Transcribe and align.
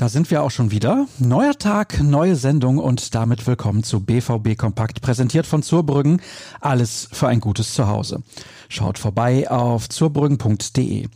Da 0.00 0.08
sind 0.08 0.30
wir 0.30 0.42
auch 0.42 0.50
schon 0.50 0.70
wieder. 0.70 1.06
Neuer 1.18 1.58
Tag, 1.58 2.02
neue 2.02 2.34
Sendung 2.34 2.78
und 2.78 3.14
damit 3.14 3.46
willkommen 3.46 3.82
zu 3.82 4.00
BVB 4.00 4.56
Kompakt, 4.56 5.02
präsentiert 5.02 5.44
von 5.44 5.62
Zurbrüggen. 5.62 6.22
Alles 6.58 7.06
für 7.12 7.28
ein 7.28 7.38
gutes 7.38 7.74
Zuhause. 7.74 8.22
Schaut 8.70 8.98
vorbei 8.98 9.50
auf 9.50 9.90
zurbrüggen.de. 9.90 11.08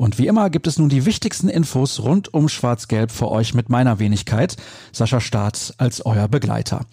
Und 0.00 0.18
wie 0.18 0.28
immer 0.28 0.48
gibt 0.48 0.66
es 0.66 0.78
nun 0.78 0.88
die 0.88 1.04
wichtigsten 1.04 1.50
Infos 1.50 2.00
rund 2.00 2.32
um 2.32 2.48
Schwarz-Gelb 2.48 3.10
für 3.10 3.30
euch 3.30 3.52
mit 3.52 3.68
meiner 3.68 3.98
Wenigkeit, 3.98 4.56
Sascha 4.92 5.20
Staat 5.20 5.74
als 5.76 6.06
euer 6.06 6.26
Begleiter. 6.26 6.86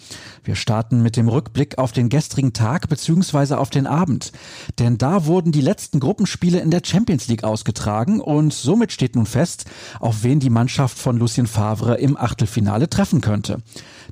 Wir 0.44 0.56
starten 0.56 1.02
mit 1.02 1.16
dem 1.16 1.30
Rückblick 1.30 1.78
auf 1.78 1.94
den 1.94 2.10
gestrigen 2.10 2.52
Tag 2.52 2.90
bzw. 2.90 3.54
auf 3.54 3.70
den 3.70 3.88
Abend. 3.88 4.34
Denn 4.80 4.98
da 4.98 5.26
wurden 5.26 5.54
die 5.54 5.62
letzten 5.62 6.02
Gruppenspiele 6.02 6.60
in 6.60 6.70
der 6.70 6.82
Champions 6.84 7.30
League 7.30 7.46
ausgetragen 7.46 8.20
und 8.20 8.52
somit 8.54 8.92
steht 8.92 9.16
nun 9.16 9.26
fest, 9.26 9.64
auf 10.02 10.24
wen 10.24 10.42
die 10.42 10.50
Mannschaft 10.50 11.00
von 11.00 11.18
Lucien 11.38 11.46
Favre 11.46 11.98
im 11.98 12.18
Achtelfinale 12.18 12.90
treffen 12.90 13.22
könnte. 13.22 13.62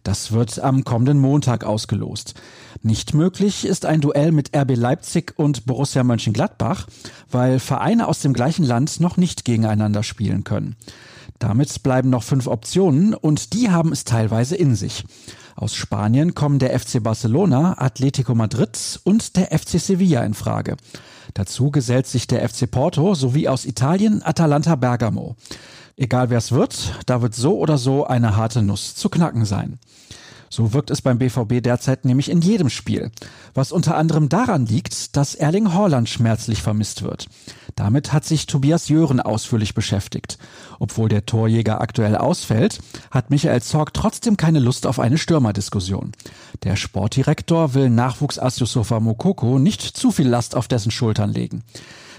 Das 0.03 0.31
wird 0.31 0.59
am 0.59 0.83
kommenden 0.83 1.17
Montag 1.17 1.63
ausgelost. 1.63 2.35
Nicht 2.83 3.15
möglich 3.15 3.65
ist 3.65 3.87
ein 3.87 3.99
Duell 3.99 4.31
mit 4.31 4.55
RB 4.55 4.75
Leipzig 4.75 5.33
und 5.35 5.65
Borussia 5.65 6.03
Mönchengladbach, 6.03 6.85
weil 7.31 7.57
Vereine 7.57 8.07
aus 8.07 8.19
dem 8.19 8.33
gleichen 8.33 8.63
Land 8.63 8.99
noch 8.99 9.17
nicht 9.17 9.43
gegeneinander 9.43 10.03
spielen 10.03 10.43
können. 10.43 10.75
Damit 11.39 11.81
bleiben 11.81 12.11
noch 12.11 12.21
fünf 12.21 12.45
Optionen 12.45 13.15
und 13.15 13.53
die 13.53 13.71
haben 13.71 13.91
es 13.91 14.03
teilweise 14.03 14.55
in 14.55 14.75
sich. 14.75 15.03
Aus 15.55 15.73
Spanien 15.73 16.35
kommen 16.35 16.59
der 16.59 16.79
FC 16.79 17.01
Barcelona, 17.01 17.81
Atletico 17.81 18.35
Madrid 18.35 18.99
und 19.03 19.35
der 19.35 19.57
FC 19.57 19.79
Sevilla 19.79 20.23
in 20.23 20.35
Frage. 20.35 20.77
Dazu 21.33 21.71
gesellt 21.71 22.05
sich 22.05 22.27
der 22.27 22.47
FC 22.47 22.69
Porto 22.69 23.15
sowie 23.15 23.47
aus 23.47 23.65
Italien 23.65 24.21
Atalanta 24.21 24.75
Bergamo. 24.75 25.35
Egal 25.97 26.29
wer 26.29 26.39
es 26.39 26.51
wird, 26.51 26.99
da 27.05 27.21
wird 27.21 27.35
so 27.35 27.57
oder 27.57 27.77
so 27.77 28.05
eine 28.05 28.35
harte 28.35 28.61
Nuss 28.61 28.95
zu 28.95 29.09
knacken 29.09 29.45
sein. 29.45 29.79
So 30.49 30.73
wirkt 30.73 30.91
es 30.91 31.01
beim 31.01 31.17
BVB 31.17 31.61
derzeit 31.61 32.05
nämlich 32.05 32.29
in 32.29 32.41
jedem 32.41 32.69
Spiel, 32.69 33.11
was 33.53 33.71
unter 33.71 33.97
anderem 33.97 34.29
daran 34.29 34.65
liegt, 34.65 35.15
dass 35.15 35.35
Erling 35.35 35.73
Haaland 35.73 36.07
schmerzlich 36.07 36.61
vermisst 36.61 37.01
wird. 37.01 37.27
Damit 37.75 38.13
hat 38.13 38.23
sich 38.25 38.45
Tobias 38.45 38.87
Jören 38.87 39.19
ausführlich 39.19 39.73
beschäftigt. 39.73 40.37
Obwohl 40.79 41.09
der 41.09 41.25
Torjäger 41.25 41.81
aktuell 41.81 42.15
ausfällt, 42.15 42.79
hat 43.11 43.31
Michael 43.31 43.61
Zorg 43.61 43.93
trotzdem 43.93 44.37
keine 44.37 44.59
Lust 44.59 44.87
auf 44.87 44.99
eine 44.99 45.17
Stürmerdiskussion. 45.17 46.11
Der 46.63 46.75
Sportdirektor 46.75 47.73
will 47.73 47.89
Nachwuchsass 47.89 48.59
Yusufa 48.59 48.99
Mokoko 48.99 49.59
nicht 49.59 49.81
zu 49.81 50.11
viel 50.11 50.27
Last 50.27 50.55
auf 50.55 50.67
dessen 50.67 50.91
Schultern 50.91 51.33
legen. 51.33 51.63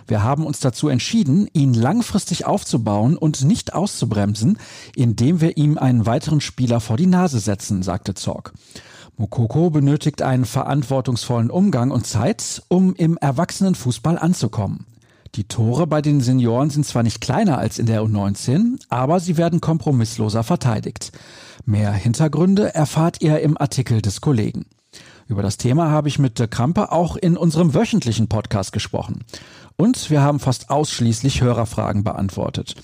Wir 0.06 0.22
haben 0.22 0.46
uns 0.46 0.60
dazu 0.60 0.88
entschieden, 0.88 1.48
ihn 1.52 1.74
langfristig 1.74 2.46
aufzubauen 2.46 3.16
und 3.16 3.44
nicht 3.44 3.74
auszubremsen, 3.74 4.58
indem 4.94 5.40
wir 5.40 5.56
ihm 5.56 5.78
einen 5.78 6.06
weiteren 6.06 6.40
Spieler 6.40 6.80
vor 6.80 6.96
die 6.96 7.06
Nase 7.06 7.40
setzen, 7.40 7.82
sagte 7.82 8.14
Zorg. 8.14 8.52
Mokoko 9.16 9.70
benötigt 9.70 10.22
einen 10.22 10.44
verantwortungsvollen 10.44 11.50
Umgang 11.50 11.90
und 11.90 12.06
Zeit, 12.06 12.62
um 12.68 12.94
im 12.94 13.16
Erwachsenenfußball 13.16 14.18
anzukommen. 14.18 14.84
Die 15.34 15.44
Tore 15.44 15.86
bei 15.86 16.02
den 16.02 16.20
Senioren 16.20 16.70
sind 16.70 16.86
zwar 16.86 17.02
nicht 17.02 17.20
kleiner 17.20 17.58
als 17.58 17.78
in 17.78 17.86
der 17.86 18.02
U19, 18.02 18.78
aber 18.88 19.20
sie 19.20 19.36
werden 19.36 19.60
kompromissloser 19.60 20.42
verteidigt. 20.42 21.12
Mehr 21.64 21.92
Hintergründe 21.92 22.74
erfahrt 22.74 23.20
ihr 23.22 23.40
im 23.40 23.58
Artikel 23.58 24.00
des 24.00 24.20
Kollegen. 24.20 24.66
Über 25.28 25.42
das 25.42 25.56
Thema 25.56 25.90
habe 25.90 26.08
ich 26.08 26.18
mit 26.18 26.38
der 26.38 26.46
Krampe 26.46 26.92
auch 26.92 27.16
in 27.16 27.36
unserem 27.36 27.74
wöchentlichen 27.74 28.28
Podcast 28.28 28.72
gesprochen. 28.72 29.24
Und 29.76 30.08
wir 30.08 30.22
haben 30.22 30.38
fast 30.38 30.70
ausschließlich 30.70 31.40
Hörerfragen 31.40 32.04
beantwortet. 32.04 32.76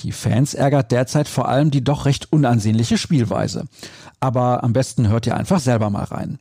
Die 0.00 0.12
Fans 0.12 0.54
ärgert 0.54 0.92
derzeit 0.92 1.28
vor 1.28 1.48
allem 1.48 1.70
die 1.70 1.82
doch 1.82 2.06
recht 2.06 2.32
unansehnliche 2.32 2.96
Spielweise. 2.96 3.64
Aber 4.20 4.62
am 4.62 4.72
besten 4.72 5.08
hört 5.08 5.26
ihr 5.26 5.36
einfach 5.36 5.60
selber 5.60 5.90
mal 5.90 6.04
rein. 6.04 6.38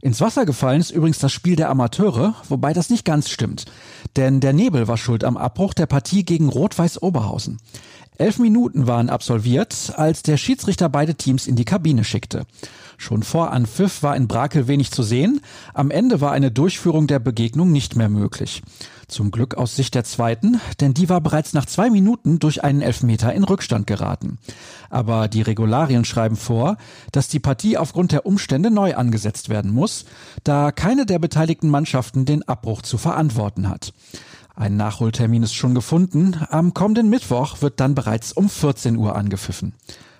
Ins 0.00 0.20
Wasser 0.20 0.44
gefallen 0.44 0.80
ist 0.80 0.90
übrigens 0.90 1.20
das 1.20 1.32
Spiel 1.32 1.54
der 1.54 1.70
Amateure, 1.70 2.34
wobei 2.48 2.72
das 2.72 2.90
nicht 2.90 3.04
ganz 3.04 3.30
stimmt. 3.30 3.66
Denn 4.16 4.40
der 4.40 4.52
Nebel 4.52 4.88
war 4.88 4.96
schuld 4.96 5.22
am 5.22 5.36
Abbruch 5.36 5.74
der 5.74 5.86
Partie 5.86 6.24
gegen 6.24 6.48
Rot-Weiß 6.48 7.00
Oberhausen. 7.00 7.58
Elf 8.18 8.40
Minuten 8.40 8.88
waren 8.88 9.08
absolviert, 9.08 9.92
als 9.96 10.24
der 10.24 10.36
Schiedsrichter 10.36 10.88
beide 10.88 11.14
Teams 11.14 11.46
in 11.46 11.54
die 11.54 11.64
Kabine 11.64 12.02
schickte. 12.02 12.46
Schon 12.98 13.22
vor 13.22 13.52
Anpfiff 13.52 14.02
war 14.02 14.16
in 14.16 14.28
Brakel 14.28 14.68
wenig 14.68 14.90
zu 14.90 15.02
sehen. 15.02 15.40
Am 15.74 15.90
Ende 15.90 16.20
war 16.20 16.32
eine 16.32 16.50
Durchführung 16.50 17.06
der 17.06 17.18
Begegnung 17.18 17.72
nicht 17.72 17.96
mehr 17.96 18.08
möglich. 18.08 18.62
Zum 19.08 19.30
Glück 19.30 19.56
aus 19.56 19.76
Sicht 19.76 19.94
der 19.94 20.04
zweiten, 20.04 20.60
denn 20.80 20.94
die 20.94 21.08
war 21.08 21.20
bereits 21.20 21.52
nach 21.52 21.66
zwei 21.66 21.90
Minuten 21.90 22.38
durch 22.38 22.64
einen 22.64 22.80
Elfmeter 22.80 23.32
in 23.32 23.44
Rückstand 23.44 23.86
geraten. 23.86 24.38
Aber 24.88 25.28
die 25.28 25.42
Regularien 25.42 26.04
schreiben 26.04 26.36
vor, 26.36 26.76
dass 27.12 27.28
die 27.28 27.40
Partie 27.40 27.76
aufgrund 27.76 28.12
der 28.12 28.24
Umstände 28.24 28.70
neu 28.70 28.94
angesetzt 28.94 29.48
werden 29.48 29.72
muss, 29.72 30.06
da 30.44 30.72
keine 30.72 31.04
der 31.04 31.18
beteiligten 31.18 31.68
Mannschaften 31.68 32.24
den 32.24 32.46
Abbruch 32.48 32.82
zu 32.82 32.96
verantworten 32.96 33.68
hat. 33.68 33.92
Ein 34.54 34.76
Nachholtermin 34.76 35.42
ist 35.42 35.54
schon 35.54 35.74
gefunden. 35.74 36.36
Am 36.50 36.74
kommenden 36.74 37.08
Mittwoch 37.08 37.62
wird 37.62 37.80
dann 37.80 37.94
bereits 37.94 38.32
um 38.32 38.48
14 38.48 38.96
Uhr 38.96 39.16
angepfiffen. 39.16 39.74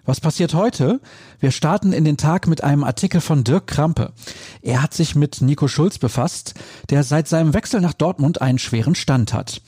Was 0.05 0.21
passiert 0.21 0.53
heute? 0.55 1.01
Wir 1.39 1.53
starten 1.53 1.93
in 1.93 2.05
den 2.05 2.17
Tag 2.17 2.49
mit 2.49 2.65
einem 2.65 2.83
Artikel 2.83 3.21
von 3.21 3.45
Dirk 3.45 3.69
Krampe. 3.69 4.13
Er 4.61 4.83
hat 4.83 4.95
sich 4.95 5.15
mit 5.15 5.41
Nico 5.41 5.69
Schulz 5.69 5.99
befasst, 5.99 6.55
der 6.91 7.05
seit 7.05 7.29
seinem 7.29 7.55
Wechsel 7.55 7.81
nach 7.81 7.93
Dortmund 7.93 8.43
einen 8.43 8.59
schweren 8.59 8.97
Stand 8.97 9.33
hat. 9.33 9.63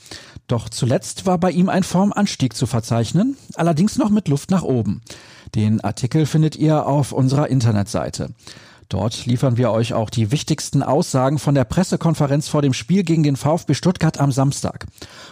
Doch 0.47 0.67
zuletzt 0.67 1.25
war 1.25 1.37
bei 1.37 1.51
ihm 1.51 1.69
ein 1.69 1.83
Formanstieg 1.83 2.53
zu 2.53 2.65
verzeichnen, 2.65 3.37
allerdings 3.55 3.97
noch 3.97 4.09
mit 4.09 4.27
Luft 4.27 4.51
nach 4.51 4.63
oben. 4.63 5.01
Den 5.55 5.79
Artikel 5.79 6.25
findet 6.25 6.57
ihr 6.57 6.85
auf 6.85 7.13
unserer 7.13 7.47
Internetseite. 7.47 8.31
Dort 8.89 9.25
liefern 9.25 9.57
wir 9.57 9.71
euch 9.71 9.93
auch 9.93 10.09
die 10.09 10.31
wichtigsten 10.31 10.83
Aussagen 10.83 11.39
von 11.39 11.55
der 11.55 11.63
Pressekonferenz 11.63 12.47
vor 12.47 12.61
dem 12.61 12.73
Spiel 12.73 13.03
gegen 13.03 13.23
den 13.23 13.35
VfB 13.35 13.73
Stuttgart 13.73 14.19
am 14.19 14.31
Samstag. 14.31 14.85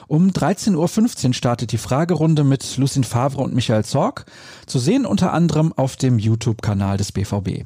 Um 0.08 0.32
13.15 0.32 1.28
Uhr 1.28 1.34
startet 1.34 1.72
die 1.72 1.78
Fragerunde 1.78 2.44
mit 2.44 2.78
Lucien 2.78 3.04
Favre 3.04 3.42
und 3.42 3.54
Michael 3.54 3.86
Zorg, 3.86 4.26
zu 4.66 4.80
sehen 4.80 5.06
unter 5.06 5.34
anderem 5.34 5.72
auf 5.74 5.96
dem 5.96 6.18
YouTube-Kanal 6.18 6.98
des 6.98 7.12
BVB. 7.12 7.66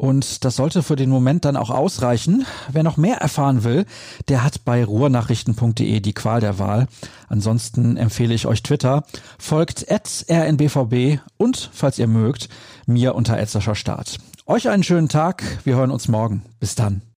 Und 0.00 0.46
das 0.46 0.56
sollte 0.56 0.82
für 0.82 0.96
den 0.96 1.10
Moment 1.10 1.44
dann 1.44 1.58
auch 1.58 1.68
ausreichen. 1.68 2.46
Wer 2.72 2.82
noch 2.82 2.96
mehr 2.96 3.18
erfahren 3.18 3.64
will, 3.64 3.84
der 4.28 4.42
hat 4.42 4.64
bei 4.64 4.82
ruhrnachrichten.de 4.82 6.00
die 6.00 6.14
Qual 6.14 6.40
der 6.40 6.58
Wahl. 6.58 6.88
Ansonsten 7.28 7.98
empfehle 7.98 8.32
ich 8.32 8.46
euch 8.46 8.62
Twitter. 8.62 9.04
Folgt 9.38 9.84
rnbvb 9.90 11.20
und, 11.36 11.68
falls 11.74 11.98
ihr 11.98 12.06
mögt, 12.06 12.48
mir 12.86 13.14
unter 13.14 13.36
Start. 13.74 14.16
Euch 14.50 14.68
einen 14.68 14.82
schönen 14.82 15.08
Tag. 15.08 15.44
Wir 15.62 15.76
hören 15.76 15.92
uns 15.92 16.08
morgen. 16.08 16.42
Bis 16.58 16.74
dann. 16.74 17.02